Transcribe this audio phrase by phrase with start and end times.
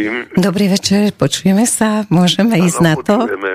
[0.00, 0.14] prosím.
[0.36, 3.16] Dobrý večer, počujeme sa, môžeme ano, ísť na to?
[3.28, 3.52] Počujeme.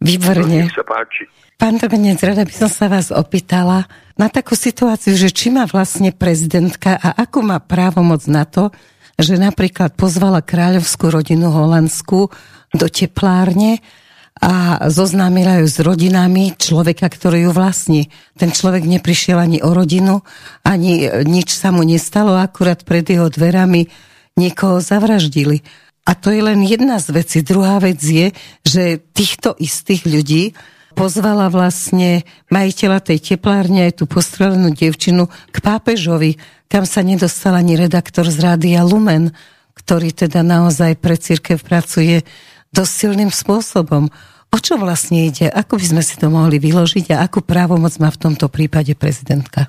[0.00, 0.68] Výborne.
[0.72, 1.24] sa páči.
[1.56, 3.88] Pán Dobenec, rada by som sa vás opýtala
[4.20, 8.68] na takú situáciu, že či má vlastne prezidentka a ako má právomoc na to,
[9.16, 12.28] že napríklad pozvala kráľovskú rodinu holandsku
[12.76, 13.80] do teplárne
[14.36, 18.12] a zoznámila ju s rodinami človeka, ktorý ju vlastní.
[18.36, 20.20] Ten človek neprišiel ani o rodinu,
[20.60, 23.88] ani nič sa mu nestalo, akurát pred jeho dverami
[24.36, 25.64] niekoho zavraždili.
[26.06, 27.42] A to je len jedna z vecí.
[27.42, 28.30] Druhá vec je,
[28.62, 30.54] že týchto istých ľudí
[30.96, 36.38] pozvala vlastne majiteľa tej teplárne aj tú postrelenú devčinu k pápežovi,
[36.70, 39.34] kam sa nedostal ani redaktor z Rádia Lumen,
[39.76, 42.24] ktorý teda naozaj pre církev pracuje
[42.72, 44.08] dosť silným spôsobom.
[44.54, 45.52] O čo vlastne ide?
[45.52, 49.68] Ako by sme si to mohli vyložiť a akú právomoc má v tomto prípade prezidentka?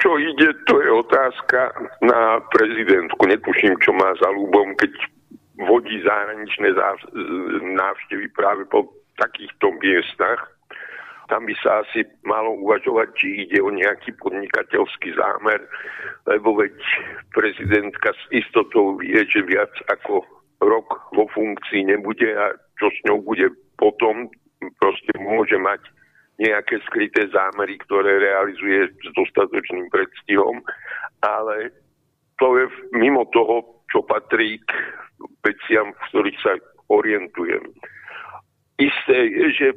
[0.00, 3.20] Čo ide, to je otázka na prezidentku.
[3.28, 4.96] Netuším, čo má za ľubom, keď
[5.68, 6.72] vodí zahraničné
[7.76, 8.88] návštevy práve po
[9.20, 10.40] takýchto miestach.
[11.28, 15.62] Tam by sa asi malo uvažovať, či ide o nejaký podnikateľský zámer,
[16.26, 16.74] lebo veď
[17.36, 20.26] prezidentka s istotou vie, že viac ako
[20.64, 23.46] rok vo funkcii nebude a čo s ňou bude
[23.78, 24.32] potom,
[24.82, 25.80] proste môže mať
[26.40, 30.64] nejaké skryté zámery, ktoré realizuje s dostatočným predstihom,
[31.20, 31.68] ale
[32.40, 32.66] to je
[32.96, 34.72] mimo toho, čo patrí k
[35.44, 36.52] veciam, v ktorých sa
[36.88, 37.68] orientujem.
[38.80, 39.68] Isté je, že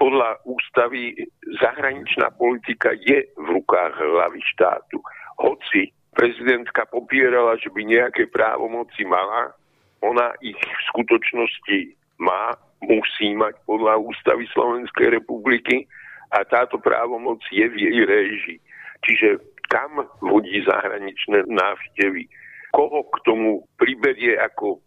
[0.00, 1.12] podľa ústavy
[1.60, 5.04] zahraničná politika je v rukách hlavy štátu.
[5.36, 9.52] Hoci prezidentka popierala, že by nejaké právomoci mala,
[10.00, 11.78] ona ich v skutočnosti
[12.24, 15.84] má musí mať podľa ústavy Slovenskej republiky
[16.30, 18.56] a táto právomoc je v jej réži.
[19.04, 22.28] Čiže kam vodí zahraničné návštevy,
[22.72, 24.80] koho k tomu priberie ako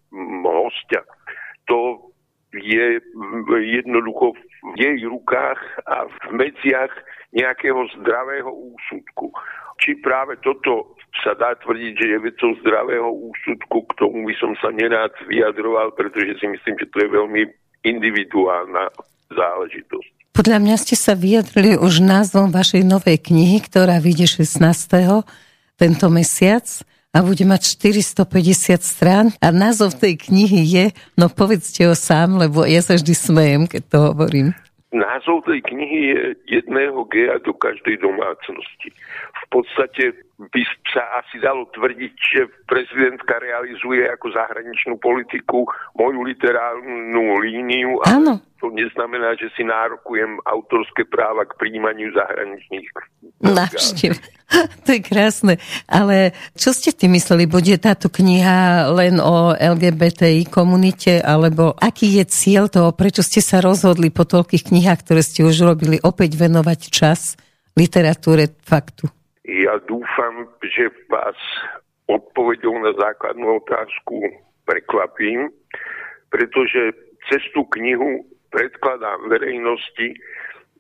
[0.46, 1.02] hostia,
[1.66, 2.12] to
[2.52, 3.00] je
[3.80, 6.92] jednoducho v jej rukách a v medziach
[7.32, 9.32] nejakého zdravého úsudku.
[9.80, 14.52] Či práve toto sa dá tvrdiť, že je vecou zdravého úsudku, k tomu by som
[14.60, 17.42] sa nerád vyjadroval, pretože si myslím, že to je veľmi
[17.88, 18.94] individuálna
[19.32, 20.14] záležitosť.
[20.42, 24.58] Podľa mňa ste sa vyjadrili už názvom vašej novej knihy, ktorá vyjde 16.
[25.78, 26.66] tento mesiac
[27.14, 32.66] a bude mať 450 strán a názov tej knihy je, no povedzte ho sám, lebo
[32.66, 34.58] ja sa vždy smejem, keď to hovorím.
[34.90, 38.90] Názov tej knihy je jedného gea do každej domácnosti.
[39.52, 48.02] Podstate by sa asi dalo tvrdiť, že prezidentka realizuje ako zahraničnú politiku moju literárnu líniu.
[48.08, 48.42] Áno.
[48.64, 52.88] To neznamená, že si nárokujem autorské práva k príjmaniu zahraničných
[53.44, 54.16] návštev.
[54.84, 55.64] To je krásne.
[55.88, 57.48] Ale čo ste ty mysleli?
[57.48, 61.24] Bude táto kniha len o LGBTI komunite?
[61.24, 62.92] Alebo aký je cieľ toho?
[62.92, 67.40] Prečo ste sa rozhodli po toľkých knihách, ktoré ste už robili, opäť venovať čas
[67.80, 69.21] literatúre faktu?
[69.42, 71.38] Ja dúfam, že vás
[72.06, 74.22] odpovedou na základnú otázku
[74.70, 75.50] prekvapím,
[76.30, 76.94] pretože
[77.30, 80.14] cez knihu predkladám verejnosti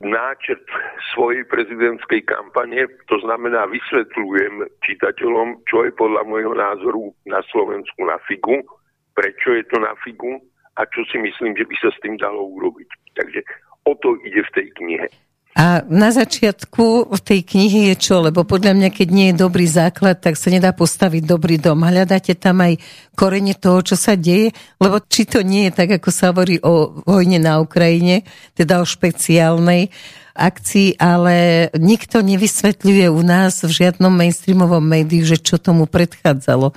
[0.02, 0.66] náčrt
[1.14, 8.18] svojej prezidentskej kampane, to znamená vysvetľujem čitateľom, čo je podľa môjho názoru na Slovensku na
[8.26, 8.66] figu,
[9.14, 10.42] prečo je to na figu
[10.78, 12.90] a čo si myslím, že by sa s tým dalo urobiť.
[13.14, 13.42] Takže
[13.86, 15.08] o to ide v tej knihe.
[15.52, 18.24] A na začiatku tej knihy je čo?
[18.24, 21.84] Lebo podľa mňa, keď nie je dobrý základ, tak sa nedá postaviť dobrý dom.
[21.84, 22.80] Hľadáte tam aj
[23.20, 24.56] korene toho, čo sa deje?
[24.80, 28.24] Lebo či to nie je tak, ako sa hovorí o vojne na Ukrajine,
[28.56, 29.92] teda o špeciálnej
[30.32, 36.72] akcii, ale nikto nevysvetľuje u nás v žiadnom mainstreamovom médiu, že čo tomu predchádzalo.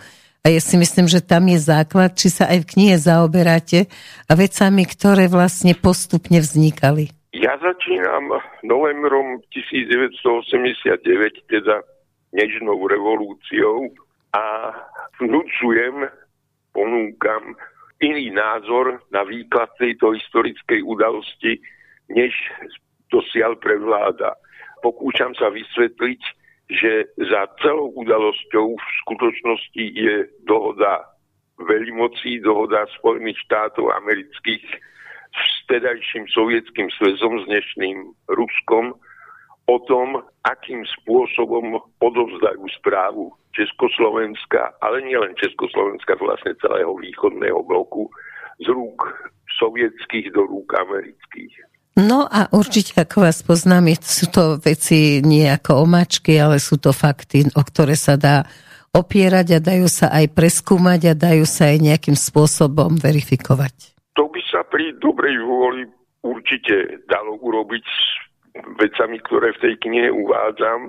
[0.45, 3.89] A ja si myslím, že tam je základ, či sa aj v knihe zaoberáte
[4.29, 7.15] a vecami, ktoré vlastne postupne vznikali.
[7.35, 8.31] Ja začínam
[8.63, 11.03] novembrom 1989,
[11.51, 11.83] teda
[12.31, 13.91] nežnou revolúciou
[14.31, 14.71] a
[15.19, 16.15] vnúcujem,
[16.71, 17.59] ponúkam
[17.99, 21.59] iný názor na výklad tejto historickej udalosti,
[22.07, 22.31] než
[23.11, 24.39] dosiaľ prevláda.
[24.87, 26.23] Pokúšam sa vysvetliť,
[26.71, 31.03] že za celou udalosťou v skutočnosti je dohoda
[31.59, 34.95] veľmocí, dohoda Spojených štátov amerických
[35.35, 37.99] s tedajším sovietským svezom, s dnešným
[38.31, 38.95] Ruskom,
[39.65, 48.11] o tom, akým spôsobom odovzdajú správu Československa, ale nielen Československa, vlastne celého východného bloku,
[48.61, 49.03] z rúk
[49.59, 51.55] sovietských do rúk amerických.
[51.95, 56.91] No a určite, ako vás poznám, sú to veci nie ako omačky, ale sú to
[56.91, 58.43] fakty, o ktoré sa dá
[58.91, 63.94] opierať a dajú sa aj preskúmať a dajú sa aj nejakým spôsobom verifikovať.
[64.15, 65.83] To by sa pri dobrej vôli
[66.23, 68.01] určite dalo urobiť s
[68.79, 70.89] vecami, ktoré v tej knihe uvádzam,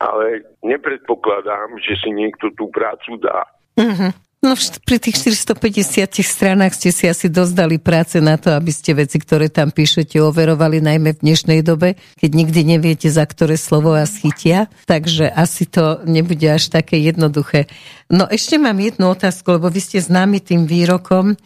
[0.00, 3.44] ale nepredpokladám, že si niekto tú prácu dá.
[3.76, 4.12] Uh-huh.
[4.40, 4.56] No
[4.88, 9.52] pri tých 450 stranách ste si asi dozdali práce na to, aby ste veci, ktoré
[9.52, 14.72] tam píšete, overovali najmä v dnešnej dobe, keď nikdy neviete, za ktoré slovo vás chytia.
[14.88, 17.68] Takže asi to nebude až také jednoduché.
[18.08, 21.36] No ešte mám jednu otázku, lebo vy ste známi tým výrokom,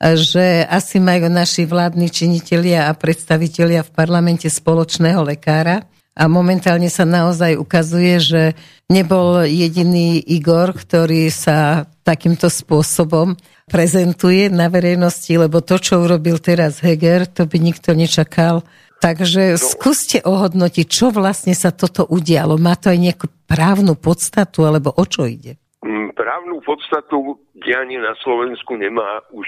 [0.00, 7.04] že asi majú naši vládni činitelia a predstavitelia v parlamente spoločného lekára a momentálne sa
[7.04, 8.42] naozaj ukazuje, že
[8.88, 13.36] nebol jediný Igor, ktorý sa takýmto spôsobom
[13.68, 18.64] prezentuje na verejnosti, lebo to, čo urobil teraz Heger, to by nikto nečakal.
[18.96, 19.60] Takže no.
[19.60, 22.56] skúste ohodnotiť, čo vlastne sa toto udialo.
[22.56, 25.60] Má to aj nejakú právnu podstatu, alebo o čo ide?
[25.84, 29.44] Mm, právnu podstatu dianie na Slovensku nemá už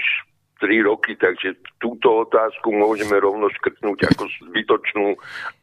[0.59, 5.15] 3 roky, takže túto otázku môžeme rovno škrtnúť ako zbytočnú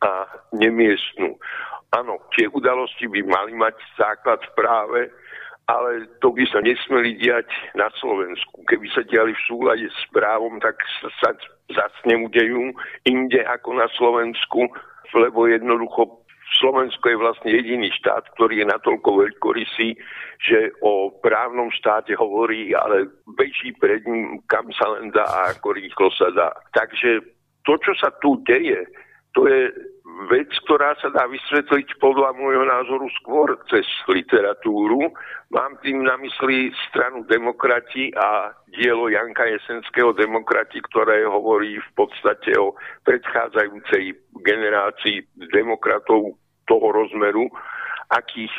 [0.02, 0.10] a
[0.56, 1.36] nemiestnú.
[1.94, 5.00] Áno, tie udalosti by mali mať základ v práve,
[5.66, 8.62] ale to by sa nesmeli diať na Slovensku.
[8.66, 10.78] Keby sa diali v súlade s právom, tak
[11.22, 11.34] sa
[11.70, 12.74] zase neudejú
[13.06, 14.70] inde ako na Slovensku,
[15.14, 19.98] lebo jednoducho Slovensko je vlastne jediný štát, ktorý je natoľko veľkorysý,
[20.38, 25.74] že o právnom štáte hovorí, ale beží pred ním, kam sa len dá a ako
[25.74, 26.54] rýchlo sa dá.
[26.70, 27.20] Takže
[27.66, 28.86] to, čo sa tu deje,
[29.36, 29.68] to je
[30.32, 35.12] vec, ktorá sa dá vysvetliť podľa môjho názoru skôr cez literatúru.
[35.52, 42.56] Mám tým na mysli stranu demokrati a dielo Janka Jesenského demokrati, ktoré hovorí v podstate
[42.56, 42.72] o
[43.04, 47.52] predchádzajúcej generácii demokratov toho rozmeru,
[48.08, 48.52] akých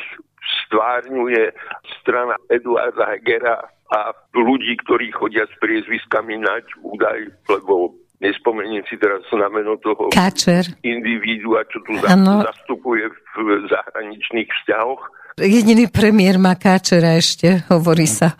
[0.64, 1.52] stvárňuje
[2.00, 7.18] strana Eduarda Hegera a ľudí, ktorí chodia s priezviskami nať údaj,
[7.50, 10.66] lebo nespomeniem si teraz na meno toho Káčer.
[10.82, 12.42] individua, čo tu ano.
[12.42, 15.02] zastupuje v zahraničných vzťahoch.
[15.38, 18.34] Jediný premiér má Káčera ešte, hovorí sa.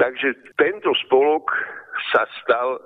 [0.00, 1.52] Takže tento spolok
[2.08, 2.80] sa stal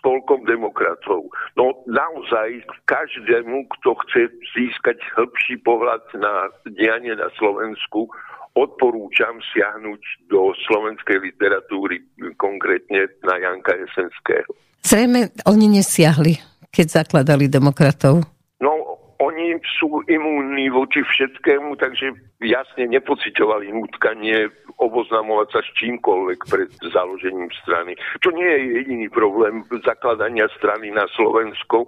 [0.00, 1.28] spolkom demokratov.
[1.60, 8.08] No naozaj každému, kto chce získať hĺbší pohľad na dianie na Slovensku,
[8.54, 12.02] odporúčam siahnuť do slovenskej literatúry,
[12.34, 14.50] konkrétne na Janka Jesenského.
[14.82, 16.34] Zrejme oni nesiahli,
[16.72, 18.24] keď zakladali demokratov.
[18.58, 18.72] No,
[19.20, 24.48] oni sú imúnni voči všetkému, takže jasne nepocitovali nutkanie
[24.80, 27.92] oboznamovať sa s čímkoľvek pred založením strany.
[28.24, 31.84] Čo nie je jediný problém zakladania strany na Slovensku,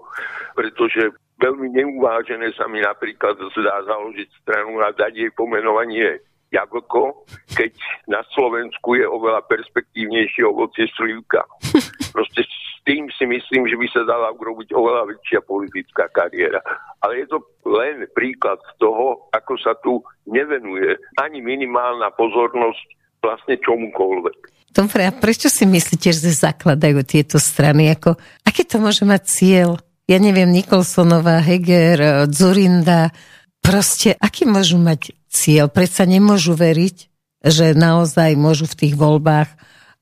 [0.53, 6.21] pretože veľmi neuvážené sa mi napríklad zdá založiť stranu a dať jej pomenovanie
[6.53, 7.25] jablko,
[7.57, 7.73] keď
[8.07, 11.43] na Slovensku je oveľa perspektívnejšie ovocie slivka.
[12.17, 12.45] Proste
[12.85, 16.59] tým si myslím, že by sa dala urobiť oveľa väčšia politická kariéra.
[17.01, 22.87] Ale je to len príklad toho, ako sa tu nevenuje ani minimálna pozornosť
[23.23, 24.39] vlastne čomukoľvek.
[24.73, 27.93] Dobre, a prečo si myslíte, že zakladajú tieto strany?
[27.95, 29.79] Ako, aký to môže mať cieľ?
[30.11, 33.15] Ja neviem, Nikolsonová, Heger, Zurinda,
[33.63, 35.73] proste, aký môžu mať cieľ?
[35.73, 36.97] Predsa nemôžu veriť,
[37.43, 39.49] že naozaj môžu v tých voľbách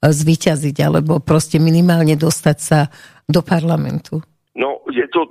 [0.02, 2.90] zvyťaziť, alebo proste minimálne dostať sa
[3.30, 4.18] do parlamentu?
[4.58, 5.30] No, je to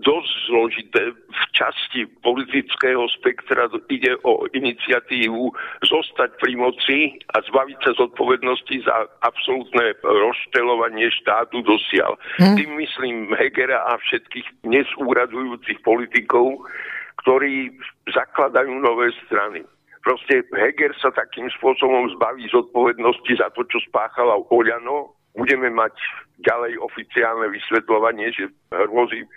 [0.00, 1.02] dosť zložité.
[1.10, 5.50] V časti politického spektra ide o iniciatívu
[5.84, 12.14] zostať pri moci a zbaviť sa zodpovednosti za absolútne rozštelovanie štátu dosiaľ.
[12.38, 12.56] Hmm.
[12.56, 16.62] Tým myslím Hegera a všetkých dnes úradujúcich politikov,
[17.24, 17.74] ktorí
[18.10, 19.64] zakladajú nové strany.
[20.00, 25.12] Proste Heger sa takým spôsobom zbaví zodpovednosti za to, čo spáchala Oľano.
[25.36, 25.92] Budeme mať
[26.40, 29.28] ďalej oficiálne vysvetľovanie, že hrôzy,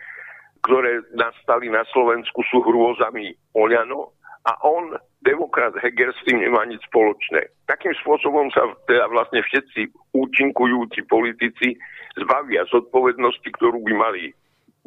[0.63, 6.84] ktoré nastali na Slovensku, sú hrôzami Oľano a on, demokrat Heger, s tým nemá nič
[6.88, 7.48] spoločné.
[7.68, 11.75] Takým spôsobom sa teda vlastne všetci účinkujúci politici
[12.20, 14.32] zbavia zodpovednosti, ktorú by mali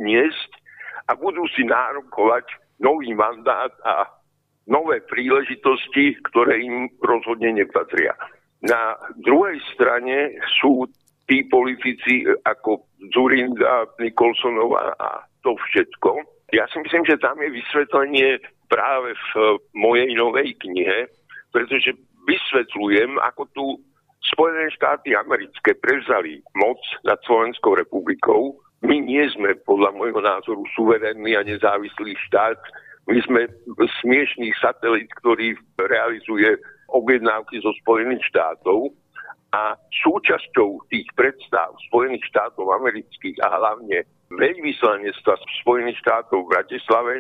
[0.00, 0.50] niesť
[1.09, 2.45] a budú si nárokovať
[2.80, 4.11] nový mandát a
[4.66, 8.12] nové príležitosti, ktoré im rozhodne nepatria.
[8.64, 10.88] Na druhej strane sú
[11.30, 16.23] tí politici ako Zurinda, Nikolsonová a to všetko.
[16.54, 18.38] Ja si myslím, že tam je vysvetlenie
[18.71, 21.11] práve v mojej novej knihe,
[21.50, 21.95] pretože
[22.26, 23.66] vysvetľujem, ako tu
[24.26, 28.59] Spojené štáty americké prevzali moc nad Slovenskou republikou.
[28.87, 32.55] My nie sme podľa môjho názoru suverénny a nezávislý štát,
[33.11, 33.50] my sme
[34.02, 36.55] smiešný satelit, ktorý realizuje
[36.90, 38.95] objednávky zo Spojených štátov
[39.55, 39.75] a
[40.07, 47.14] súčasťou tých predstav Spojených štátov amerických a hlavne veľvyslanectva Spojených štátov v Bratislave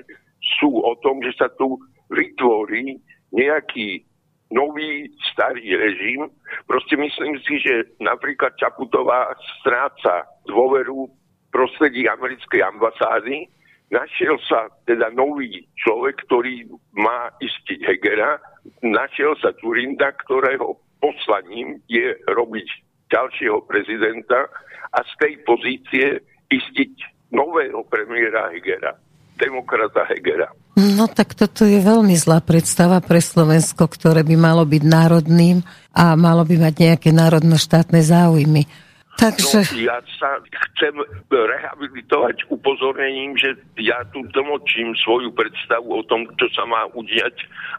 [0.58, 1.78] sú o tom, že sa tu
[2.14, 2.98] vytvorí
[3.34, 4.06] nejaký
[4.54, 6.30] nový starý režim.
[6.70, 11.10] Proste myslím si, že napríklad Čaputová stráca dôveru
[11.56, 13.48] prostredí americkej ambasády.
[13.88, 16.68] Našiel sa teda nový človek, ktorý
[17.00, 18.36] má istiť Hegera.
[18.84, 22.68] Našiel sa Turinda, ktorého poslaním je robiť
[23.08, 24.52] ďalšieho prezidenta
[24.92, 26.06] a z tej pozície
[26.52, 26.92] istiť
[27.32, 28.92] nového premiéra Hegera,
[29.40, 30.52] demokrata Hegera.
[30.76, 35.64] No tak toto je veľmi zlá predstava pre Slovensko, ktoré by malo byť národným
[35.96, 38.68] a malo by mať nejaké národno-štátne záujmy.
[39.16, 39.72] Takže...
[39.72, 40.92] No, ja sa chcem
[41.32, 47.32] rehabilitovať upozornením, že ja tu tlmočím svoju predstavu o tom, čo sa má udiať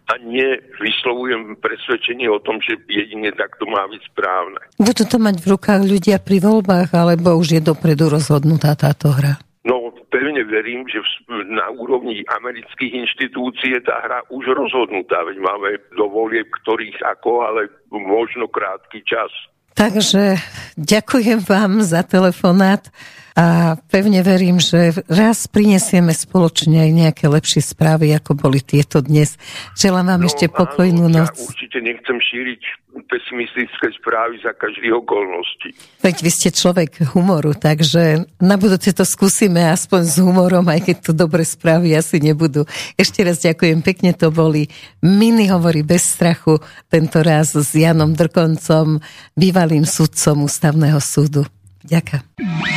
[0.09, 4.59] a nevyslovujem presvedčenie o tom, že jedine takto má byť správne.
[4.81, 9.37] Budú to mať v rukách ľudia pri voľbách, alebo už je dopredu rozhodnutá táto hra?
[9.67, 15.69] No, pevne verím, že na úrovni amerických inštitúcií je tá hra už rozhodnutá, veď máme
[15.91, 19.27] do volieb ktorých ako, ale možno krátky čas.
[19.77, 20.41] Takže
[20.73, 22.89] ďakujem vám za telefonát
[23.37, 29.37] a pevne verím, že raz prinesieme spoločne aj nejaké lepšie správy, ako boli tieto dnes.
[29.77, 31.37] Želám vám no, ešte pokojnú áno, noc.
[31.37, 32.61] Ja určite nechcem šíriť
[33.05, 35.69] pesimistické správy za každých okolností.
[36.01, 40.97] Veď vy ste človek humoru, takže na budúce to skúsime aspoň s humorom, aj keď
[41.05, 42.65] tu dobre správy asi nebudú.
[42.97, 44.65] Ešte raz ďakujem pekne, to boli
[45.05, 46.57] Mini hovorí bez strachu,
[46.89, 48.97] tento raz s Janom Drkoncom,
[49.37, 51.45] bývalým sudcom Ústavného súdu.
[51.85, 52.76] Ďakujem.